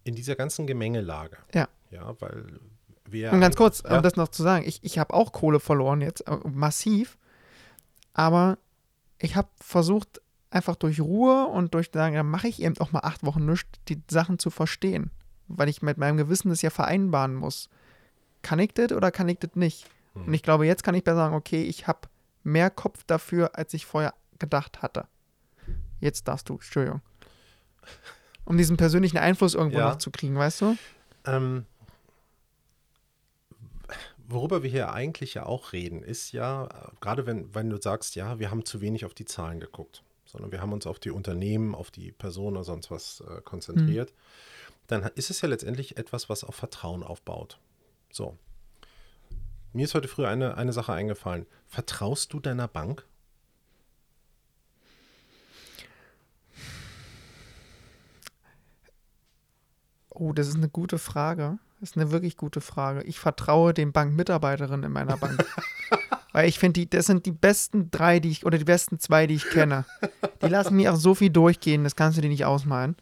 [0.05, 1.37] In dieser ganzen Gemengelage.
[1.55, 1.69] Ja.
[1.91, 2.61] Ja, weil
[3.05, 3.97] wir Und ganz kurz, ja.
[3.97, 7.19] um das noch zu sagen, ich, ich habe auch Kohle verloren jetzt, äh, massiv,
[8.13, 8.59] aber
[9.19, 13.01] ich habe versucht, einfach durch Ruhe und durch sagen, dann mache ich eben auch mal
[13.01, 15.11] acht Wochen nichts, die Sachen zu verstehen,
[15.49, 17.69] weil ich mit meinem Gewissen das ja vereinbaren muss.
[18.43, 19.87] Kann ich das oder kann ich das nicht?
[20.15, 20.27] Hm.
[20.27, 22.09] Und ich glaube, jetzt kann ich besser sagen, okay, ich habe
[22.43, 25.07] mehr Kopf dafür, als ich vorher gedacht hatte.
[26.01, 27.03] Jetzt darfst du, Entschuldigung.
[28.51, 29.91] Um diesen persönlichen Einfluss irgendwo ja.
[29.91, 30.77] noch zu kriegen, weißt du?
[31.25, 31.67] Ähm,
[34.27, 36.69] worüber wir hier eigentlich ja auch reden, ist ja,
[37.01, 40.51] gerade wenn, wenn du sagst, ja, wir haben zu wenig auf die Zahlen geguckt, sondern
[40.51, 44.75] wir haben uns auf die Unternehmen, auf die Personen oder sonst was äh, konzentriert, mhm.
[44.89, 47.61] dann ist es ja letztendlich etwas, was auf Vertrauen aufbaut.
[48.11, 48.37] So.
[49.73, 51.47] Mir ist heute früh eine, eine Sache eingefallen.
[51.69, 53.07] Vertraust du deiner Bank?
[60.21, 61.59] Oh, das ist eine gute Frage.
[61.81, 63.03] Das ist eine wirklich gute Frage.
[63.05, 65.43] Ich vertraue den Bankmitarbeiterinnen in meiner Bank.
[66.33, 69.35] Weil ich finde, das sind die besten drei, die ich, oder die besten zwei, die
[69.35, 69.87] ich kenne.
[70.43, 72.97] Die lassen mir auch so viel durchgehen, das kannst du dir nicht ausmalen.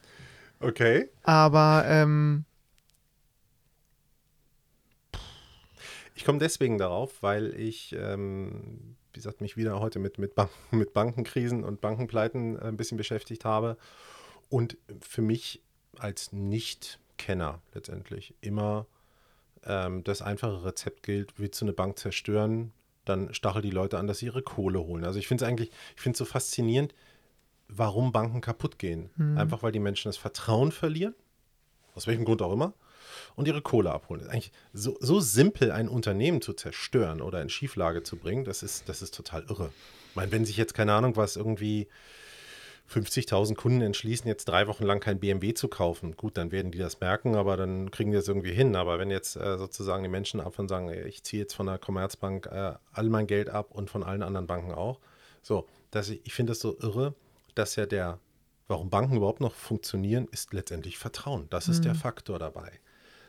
[0.61, 1.09] Okay.
[1.25, 2.45] Aber, ähm,
[6.15, 10.51] Ich komme deswegen darauf, weil ich, ähm, wie gesagt, mich wieder heute mit, mit, Bank
[10.71, 13.77] mit Bankenkrisen und Bankenpleiten äh, ein bisschen beschäftigt habe.
[14.49, 15.63] Und für mich
[15.99, 18.87] als nicht Kenner letztendlich immer
[19.65, 22.73] ähm, das einfache Rezept gilt, willst du eine Bank zerstören,
[23.05, 25.05] dann stachel die Leute an, dass sie ihre Kohle holen.
[25.05, 26.95] Also ich finde es eigentlich, ich finde es so faszinierend,
[27.69, 29.11] warum Banken kaputt gehen.
[29.17, 29.39] Mhm.
[29.39, 31.15] Einfach weil die Menschen das Vertrauen verlieren,
[31.95, 32.75] aus welchem Grund auch immer,
[33.37, 34.27] und ihre Kohle abholen.
[34.29, 38.89] Eigentlich so, so simpel ein Unternehmen zu zerstören oder in Schieflage zu bringen, das ist,
[38.89, 39.71] das ist total irre.
[40.11, 41.89] Ich meine, wenn sich jetzt, keine Ahnung, was irgendwie
[42.90, 46.16] 50.000 Kunden entschließen, jetzt drei Wochen lang kein BMW zu kaufen.
[46.16, 48.77] Gut, dann werden die das merken, aber dann kriegen die das irgendwie hin.
[48.77, 51.79] Aber wenn jetzt äh, sozusagen die Menschen ab und sagen, ich ziehe jetzt von der
[51.79, 55.01] Commerzbank äh, all mein Geld ab und von allen anderen Banken auch.
[55.42, 57.14] So, dass ich, ich finde das so irre,
[57.55, 58.18] dass ja der,
[58.68, 61.46] warum Banken überhaupt noch funktionieren, ist letztendlich Vertrauen.
[61.51, 61.85] Das ist mhm.
[61.85, 62.72] der Faktor dabei.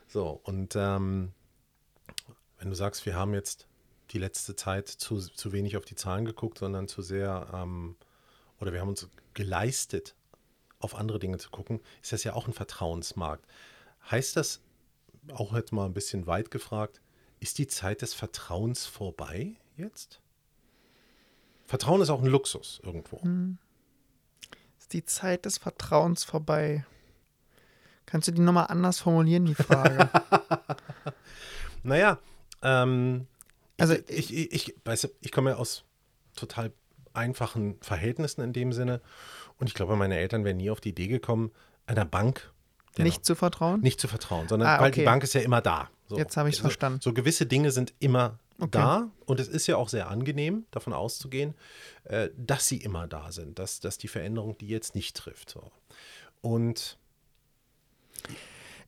[0.08, 1.34] So, und ähm,
[2.60, 3.68] wenn du sagst, wir haben jetzt
[4.12, 7.96] die letzte Zeit zu, zu wenig auf die Zahlen geguckt, sondern zu sehr ähm,
[8.60, 10.16] oder wir haben uns geleistet,
[10.80, 13.46] auf andere Dinge zu gucken, ist das ja auch ein Vertrauensmarkt.
[14.10, 14.62] Heißt das,
[15.34, 17.02] auch jetzt mal ein bisschen weit gefragt,
[17.40, 20.22] ist die Zeit des Vertrauens vorbei jetzt?
[21.66, 23.22] Vertrauen ist auch ein Luxus irgendwo.
[23.22, 23.58] Hm.
[24.80, 26.86] Ist die Zeit des Vertrauens vorbei?
[28.06, 30.10] Kannst du die nochmal anders formulieren, die Frage?
[31.84, 32.18] naja,
[32.64, 33.28] ähm,
[33.78, 35.84] also ich, ich, ich, ich, ich komme ja aus
[36.36, 36.72] total
[37.20, 39.02] einfachen Verhältnissen in dem Sinne.
[39.60, 41.52] Und ich glaube, meine Eltern wären nie auf die Idee gekommen,
[41.86, 42.52] einer Bank
[42.98, 43.82] nicht zu vertrauen?
[43.82, 44.84] Nicht zu vertrauen, sondern ah, okay.
[44.84, 45.90] weil die Bank ist ja immer da.
[46.08, 46.18] So.
[46.18, 47.00] Jetzt habe ich es so, verstanden.
[47.02, 48.72] So gewisse Dinge sind immer okay.
[48.72, 51.54] da und es ist ja auch sehr angenehm, davon auszugehen,
[52.06, 55.52] äh, dass sie immer da sind, dass, dass die Veränderung die jetzt nicht trifft.
[55.52, 55.72] So.
[56.42, 56.98] Und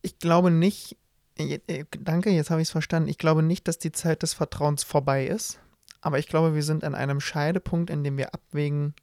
[0.02, 0.98] ich glaube nicht,
[1.38, 3.10] Äh, danke, jetzt habe ich es verstanden.
[3.10, 5.60] Ich glaube nicht, dass die Zeit des Vertrauens vorbei ist,
[6.02, 8.96] aber ich glaube, wir sind an einem Scheidepunkt, in dem wir abwägen,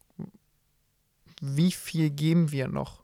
[1.41, 3.03] wie viel geben wir noch.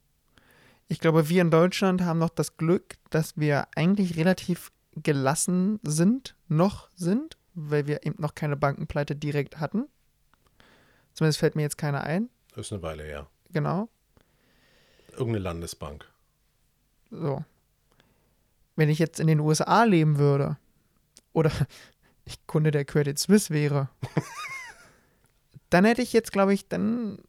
[0.87, 6.35] Ich glaube, wir in Deutschland haben noch das Glück, dass wir eigentlich relativ gelassen sind,
[6.47, 9.85] noch sind, weil wir eben noch keine Bankenpleite direkt hatten.
[11.13, 12.29] Zumindest fällt mir jetzt keine ein.
[12.53, 13.27] Das ist eine Weile her.
[13.51, 13.89] Genau.
[15.11, 16.05] Irgendeine Landesbank.
[17.09, 17.43] So.
[18.75, 20.57] Wenn ich jetzt in den USA leben würde
[21.31, 21.51] oder
[22.25, 23.89] ich Kunde der Credit Suisse wäre,
[25.69, 27.19] dann hätte ich jetzt, glaube ich, dann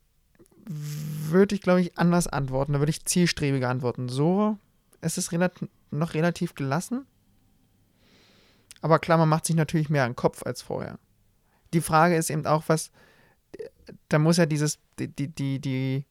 [0.69, 2.73] würde ich, glaube ich, anders antworten.
[2.73, 4.09] Da würde ich zielstrebiger antworten.
[4.09, 4.59] So,
[5.01, 7.07] es ist relativ, noch relativ gelassen.
[8.81, 10.99] Aber klar, man macht sich natürlich mehr an Kopf als vorher.
[11.73, 12.91] Die Frage ist eben auch, was,
[14.09, 16.05] da muss ja dieses, die, die, die, die,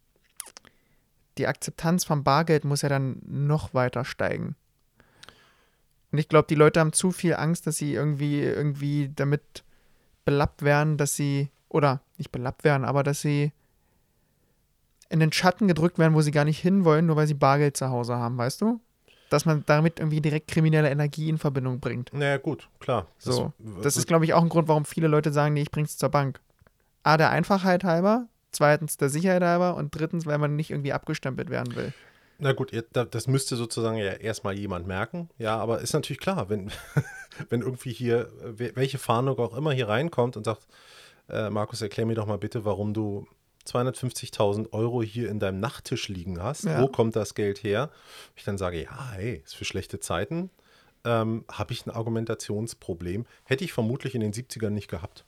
[1.38, 4.56] die Akzeptanz vom Bargeld muss ja dann noch weiter steigen.
[6.16, 9.66] Und ich glaube, die Leute haben zu viel Angst, dass sie irgendwie, irgendwie damit
[10.24, 13.52] belappt werden, dass sie, oder nicht belappt werden, aber dass sie
[15.10, 17.90] in den Schatten gedrückt werden, wo sie gar nicht hinwollen, nur weil sie Bargeld zu
[17.90, 18.80] Hause haben, weißt du?
[19.30, 22.14] Dass man damit irgendwie direkt kriminelle Energie in Verbindung bringt.
[22.14, 23.08] Naja, gut, klar.
[23.22, 23.52] Das, so.
[23.84, 26.08] Das ist, glaube ich, auch ein Grund, warum viele Leute sagen, nee, ich bring's zur
[26.08, 26.40] Bank.
[27.04, 31.50] A, der Einfachheit halber, zweitens der Sicherheit halber und drittens, weil man nicht irgendwie abgestempelt
[31.50, 31.92] werden will.
[32.38, 35.30] Na gut, das müsste sozusagen ja erstmal jemand merken.
[35.38, 36.72] Ja, aber ist natürlich klar, wenn,
[37.50, 40.68] wenn irgendwie hier, welche Fahndung auch immer hier reinkommt und sagt,
[41.30, 43.28] äh, Markus, erklär mir doch mal bitte, warum du
[43.66, 46.66] 250.000 Euro hier in deinem Nachttisch liegen hast.
[46.66, 46.82] Ja.
[46.82, 47.90] Wo kommt das Geld her?
[48.36, 50.50] Ich dann sage, ja, hey, ist für schlechte Zeiten.
[51.04, 53.26] Ähm, Habe ich ein Argumentationsproblem?
[53.44, 55.26] Hätte ich vermutlich in den 70ern nicht gehabt.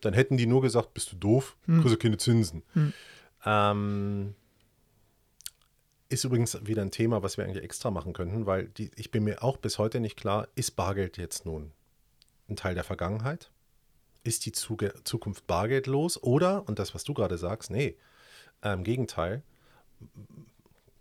[0.00, 1.80] Dann hätten die nur gesagt, bist du doof, hm.
[1.80, 2.62] kriegst du keine Zinsen.
[2.74, 2.92] Hm.
[3.44, 4.34] Ähm,
[6.08, 9.24] ist übrigens wieder ein Thema, was wir eigentlich extra machen könnten, weil die, ich bin
[9.24, 11.72] mir auch bis heute nicht klar, ist Bargeld jetzt nun
[12.48, 13.50] ein Teil der Vergangenheit?
[14.28, 17.96] ist die Zukunft bargeldlos oder, und das, was du gerade sagst, nee,
[18.62, 19.42] äh, im Gegenteil,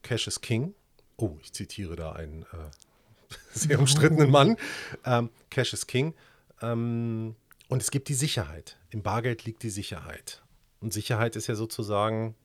[0.01, 0.73] Cash is King.
[1.17, 4.57] Oh, ich zitiere da einen äh, sehr umstrittenen Mann.
[5.05, 6.13] Ähm, Cash is King.
[6.61, 7.35] Ähm,
[7.67, 8.77] und es gibt die Sicherheit.
[8.89, 10.41] Im Bargeld liegt die Sicherheit.
[10.79, 12.35] Und Sicherheit ist ja sozusagen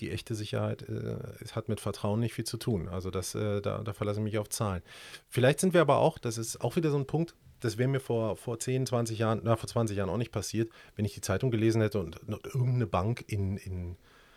[0.00, 1.16] die echte Sicherheit äh,
[1.52, 2.88] hat mit Vertrauen nicht viel zu tun.
[2.88, 4.82] Also das, äh, da, da verlasse ich mich auf Zahlen.
[5.28, 8.00] Vielleicht sind wir aber auch, das ist auch wieder so ein Punkt, das wäre mir
[8.00, 11.20] vor, vor 10, 20 Jahren, na, vor 20 Jahren auch nicht passiert, wenn ich die
[11.20, 13.96] Zeitung gelesen hätte und, und irgendeine Bank in, in,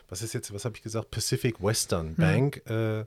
[0.09, 2.15] was ist jetzt, was habe ich gesagt, Pacific Western hm.
[2.15, 3.05] Bank äh,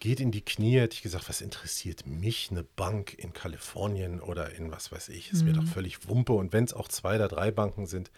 [0.00, 4.52] geht in die Knie, hätte ich gesagt, was interessiert mich eine Bank in Kalifornien oder
[4.52, 5.46] in was weiß ich, ist hm.
[5.46, 8.10] mir doch völlig Wumpe und wenn es auch zwei oder drei Banken sind,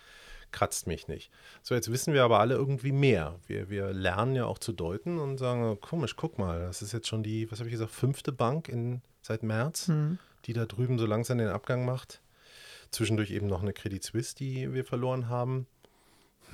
[0.53, 1.31] kratzt mich nicht.
[1.63, 3.39] So, jetzt wissen wir aber alle irgendwie mehr.
[3.47, 6.93] Wir, wir lernen ja auch zu deuten und sagen, oh, komisch, guck mal, das ist
[6.93, 9.89] jetzt schon die, was habe ich gesagt, fünfte Bank in, seit März.
[9.89, 12.21] Hm die da drüben so langsam den Abgang macht.
[12.91, 15.67] Zwischendurch eben noch eine Credit Suisse, die wir verloren haben.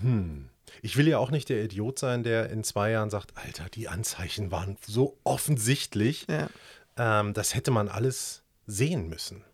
[0.00, 0.48] Hm.
[0.82, 3.88] Ich will ja auch nicht der Idiot sein, der in zwei Jahren sagt, Alter, die
[3.88, 6.26] Anzeichen waren so offensichtlich.
[6.28, 6.48] Ja.
[6.96, 9.44] Ähm, das hätte man alles sehen müssen.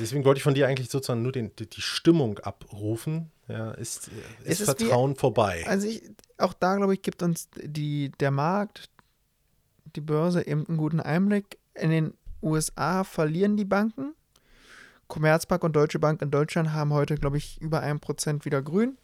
[0.00, 3.30] Deswegen wollte ich von dir eigentlich sozusagen nur den, die Stimmung abrufen.
[3.48, 4.10] Ja, ist,
[4.44, 5.64] ist, ist Vertrauen wie, vorbei?
[5.66, 6.02] Also ich,
[6.38, 8.88] auch da, glaube ich, gibt uns die, der Markt,
[9.96, 14.14] die Börse eben einen guten Einblick in den USA verlieren die Banken.
[15.08, 18.96] Commerzbank und Deutsche Bank in Deutschland haben heute, glaube ich, über ein Prozent wieder grün.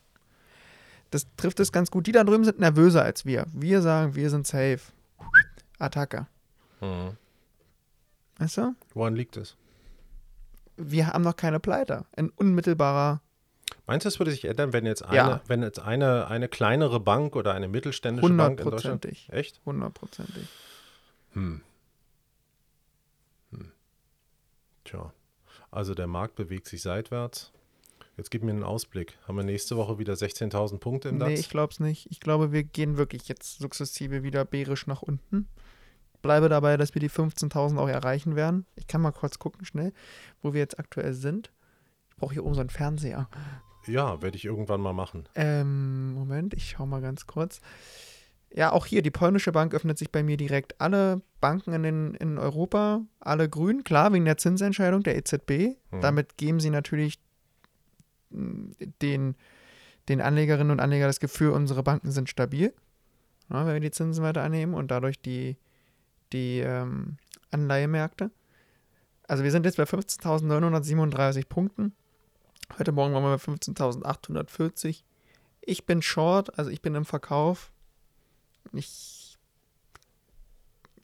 [1.11, 2.07] Das trifft es ganz gut.
[2.07, 3.47] Die da drüben sind nervöser als wir.
[3.53, 4.81] Wir sagen, wir sind safe.
[5.79, 6.27] Attacke.
[6.81, 7.17] Mhm.
[8.39, 8.75] Weißt du?
[8.95, 9.57] Woran liegt es?
[10.79, 12.05] Wir haben noch keine Pleite.
[12.17, 13.21] In unmittelbarer.
[13.87, 15.41] Meinst du, es würde sich ändern, wenn jetzt eine, ja.
[15.47, 19.05] wenn jetzt eine, eine kleinere Bank oder eine mittelständische Bank in Deutschland?
[19.31, 19.61] Echt?
[19.65, 20.47] Hundertprozentig.
[21.33, 21.63] Hm.
[24.85, 25.13] Tja,
[25.71, 27.53] also der Markt bewegt sich seitwärts.
[28.17, 29.17] Jetzt gib mir einen Ausblick.
[29.29, 31.31] Haben wir nächste Woche wieder 16.000 Punkte im DAX?
[31.31, 32.09] Nee, ich glaube es nicht.
[32.11, 35.47] Ich glaube, wir gehen wirklich jetzt sukzessive wieder bärisch nach unten.
[36.23, 38.67] Bleibe dabei, dass wir die 15.000 auch erreichen werden.
[38.77, 39.93] Ich kann mal kurz gucken, schnell,
[40.43, 41.53] wo wir jetzt aktuell sind.
[42.11, 43.29] Ich brauche hier oben so einen Fernseher.
[43.87, 45.29] Ja, werde ich irgendwann mal machen.
[45.35, 47.61] Ähm, Moment, ich schaue mal ganz kurz.
[48.53, 50.81] Ja, auch hier, die polnische Bank öffnet sich bei mir direkt.
[50.81, 55.77] Alle Banken in, den, in Europa, alle grün, klar, wegen der Zinsentscheidung der EZB.
[55.91, 56.01] Mhm.
[56.01, 57.19] Damit geben sie natürlich
[58.31, 58.71] mm,
[59.03, 59.37] den,
[60.09, 62.73] den Anlegerinnen und Anlegern das Gefühl, unsere Banken sind stabil,
[63.51, 65.57] ja, wenn wir die Zinsen weiter annehmen und dadurch die,
[66.33, 67.17] die ähm,
[67.51, 68.31] Anleihemärkte.
[69.27, 71.95] Also wir sind jetzt bei 15.937 Punkten.
[72.79, 75.03] Heute Morgen waren wir bei 15.840.
[75.61, 77.73] Ich bin short, also ich bin im Verkauf
[78.73, 79.39] ich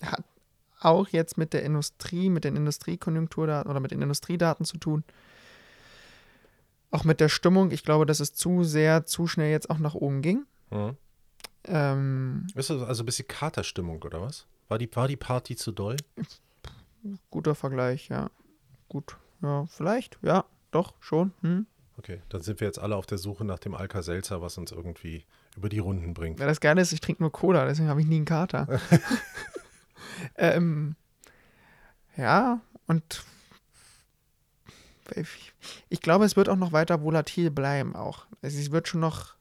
[0.02, 0.24] hat
[0.80, 5.04] auch jetzt mit der Industrie, mit den Industriekonjunkturdaten oder mit den Industriedaten zu tun.
[6.90, 7.70] Auch mit der Stimmung.
[7.70, 10.44] Ich glaube, dass es zu sehr, zu schnell jetzt auch nach oben ging.
[10.70, 10.96] Mhm.
[11.64, 14.46] Ähm, Ist das also ein bisschen Katerstimmung, oder was?
[14.68, 15.96] War die, war die Party zu doll?
[17.30, 18.30] guter Vergleich, ja.
[18.88, 19.16] Gut.
[19.42, 20.18] Ja, vielleicht.
[20.22, 21.32] Ja, doch, schon.
[21.42, 21.66] Hm.
[21.96, 25.24] Okay, dann sind wir jetzt alle auf der Suche nach dem Alka-Seltzer, was uns irgendwie
[25.56, 26.40] über die Runden bringt.
[26.40, 28.80] Weil das Geile ist, ich trinke nur Cola, deswegen habe ich nie einen Kater.
[30.36, 30.96] ähm,
[32.16, 33.24] ja, und
[35.90, 38.26] ich, glaube, es wird auch noch weiter volatil bleiben auch.
[38.42, 39.33] Also es wird schon noch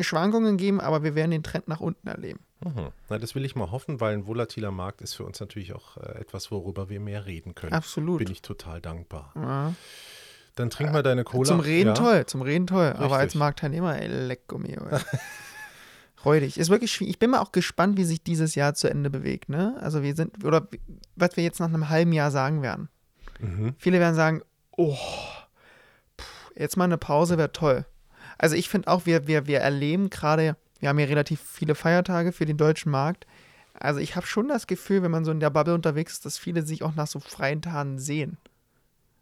[0.00, 2.40] Schwankungen geben, aber wir werden den Trend nach unten erleben.
[2.64, 2.88] Mhm.
[3.08, 5.96] Na, das will ich mal hoffen, weil ein volatiler Markt ist für uns natürlich auch
[5.96, 7.72] äh, etwas, worüber wir mehr reden können.
[7.72, 8.18] Absolut.
[8.18, 9.32] Bin ich total dankbar.
[9.36, 9.74] Ja.
[10.56, 11.44] Dann trink mal deine Cola.
[11.44, 11.94] Zum Reden ja.
[11.94, 12.92] toll, zum Reden toll.
[12.96, 13.38] Aber als Richtig.
[13.38, 14.84] Marktteilnehmer, ey, lecko mio.
[14.90, 14.98] ey.
[16.24, 16.58] Räudig.
[16.58, 17.12] Ist wirklich schwierig.
[17.12, 19.48] Ich bin mal auch gespannt, wie sich dieses Jahr zu Ende bewegt.
[19.48, 19.76] Ne?
[19.80, 20.66] Also wir sind, oder
[21.14, 22.88] was wir jetzt nach einem halben Jahr sagen werden.
[23.38, 23.74] Mhm.
[23.78, 24.42] Viele werden sagen,
[24.76, 24.96] oh,
[26.20, 27.86] pff, jetzt mal eine Pause wäre toll.
[28.38, 32.32] Also ich finde auch, wir, wir, wir erleben gerade, wir haben ja relativ viele Feiertage
[32.32, 33.26] für den deutschen Markt.
[33.74, 36.38] Also ich habe schon das Gefühl, wenn man so in der Bubble unterwegs ist, dass
[36.38, 38.38] viele sich auch nach so freien Tagen sehen.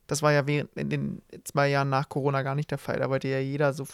[0.07, 2.98] Das war ja während in den zwei Jahren nach Corona gar nicht der Fall.
[2.98, 3.87] Da wollte ja jeder so,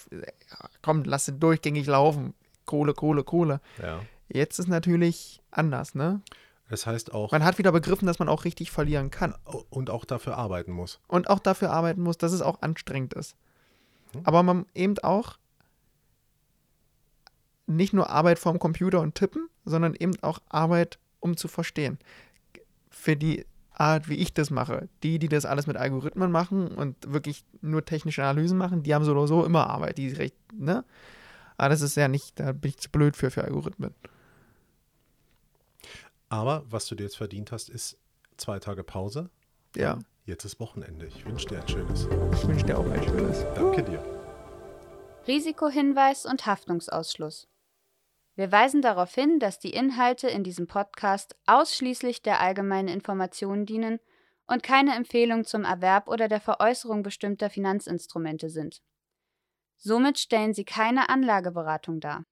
[0.83, 2.35] komm, lass es durchgängig laufen.
[2.67, 3.61] Kohle, Kohle, Kohle.
[3.81, 4.01] Ja.
[4.29, 6.21] Jetzt ist natürlich anders, ne?
[6.69, 9.35] Das heißt auch, Man hat wieder begriffen, dass man auch richtig verlieren kann.
[9.71, 11.01] und auch dafür arbeiten muss.
[11.07, 13.37] und auch dafür arbeiten muss, dass es auch anstrengend ist.
[14.15, 14.21] Hm.
[14.25, 15.39] Aber man eben auch
[17.67, 21.99] nicht nur Arbeit vorm Computer und Tippen, sondern eben auch Arbeit, um zu verstehen.
[22.91, 24.89] Für die Art, wie ich das mache.
[25.03, 29.05] Die, die das alles mit Algorithmen machen und wirklich nur technische Analysen machen, die haben
[29.05, 29.99] so oder so immer Arbeit.
[29.99, 30.85] Die recht, ne?
[31.57, 33.95] Aber das ist ja nicht, da bin ich zu blöd für, für Algorithmen.
[36.29, 37.99] Aber was du dir jetzt verdient hast, ist
[38.37, 39.31] zwei Tage Pause.
[39.77, 41.07] Ja, Jetzt ist Wochenende.
[41.07, 42.05] Ich wünsche dir ein schönes.
[42.05, 43.45] ich wünsche dir auch ein schönes.
[43.57, 44.01] Danke dir.
[45.27, 47.49] Risikohinweis und Haftungsausschluss.
[48.37, 53.99] Wir weisen darauf hin, dass die Inhalte in diesem Podcast ausschließlich der allgemeinen Information dienen
[54.47, 58.81] und keine Empfehlung zum Erwerb oder der Veräußerung bestimmter Finanzinstrumente sind.
[59.77, 62.25] Somit stellen sie keine Anlageberatung dar.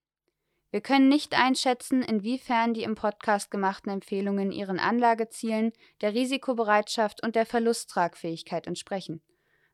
[0.70, 7.34] Wir können nicht einschätzen, inwiefern die im Podcast gemachten Empfehlungen ihren Anlagezielen, der Risikobereitschaft und
[7.34, 9.20] der Verlusttragfähigkeit entsprechen.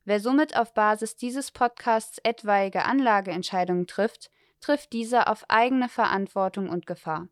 [0.04, 4.30] Wer somit auf Basis dieses Podcasts etwaige Anlageentscheidungen trifft,
[4.61, 7.28] trifft diese auf eigene Verantwortung und Gefahr.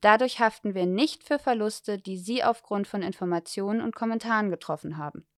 [0.00, 5.26] Dadurch haften wir nicht für Verluste, die Sie aufgrund von Informationen und Kommentaren getroffen haben.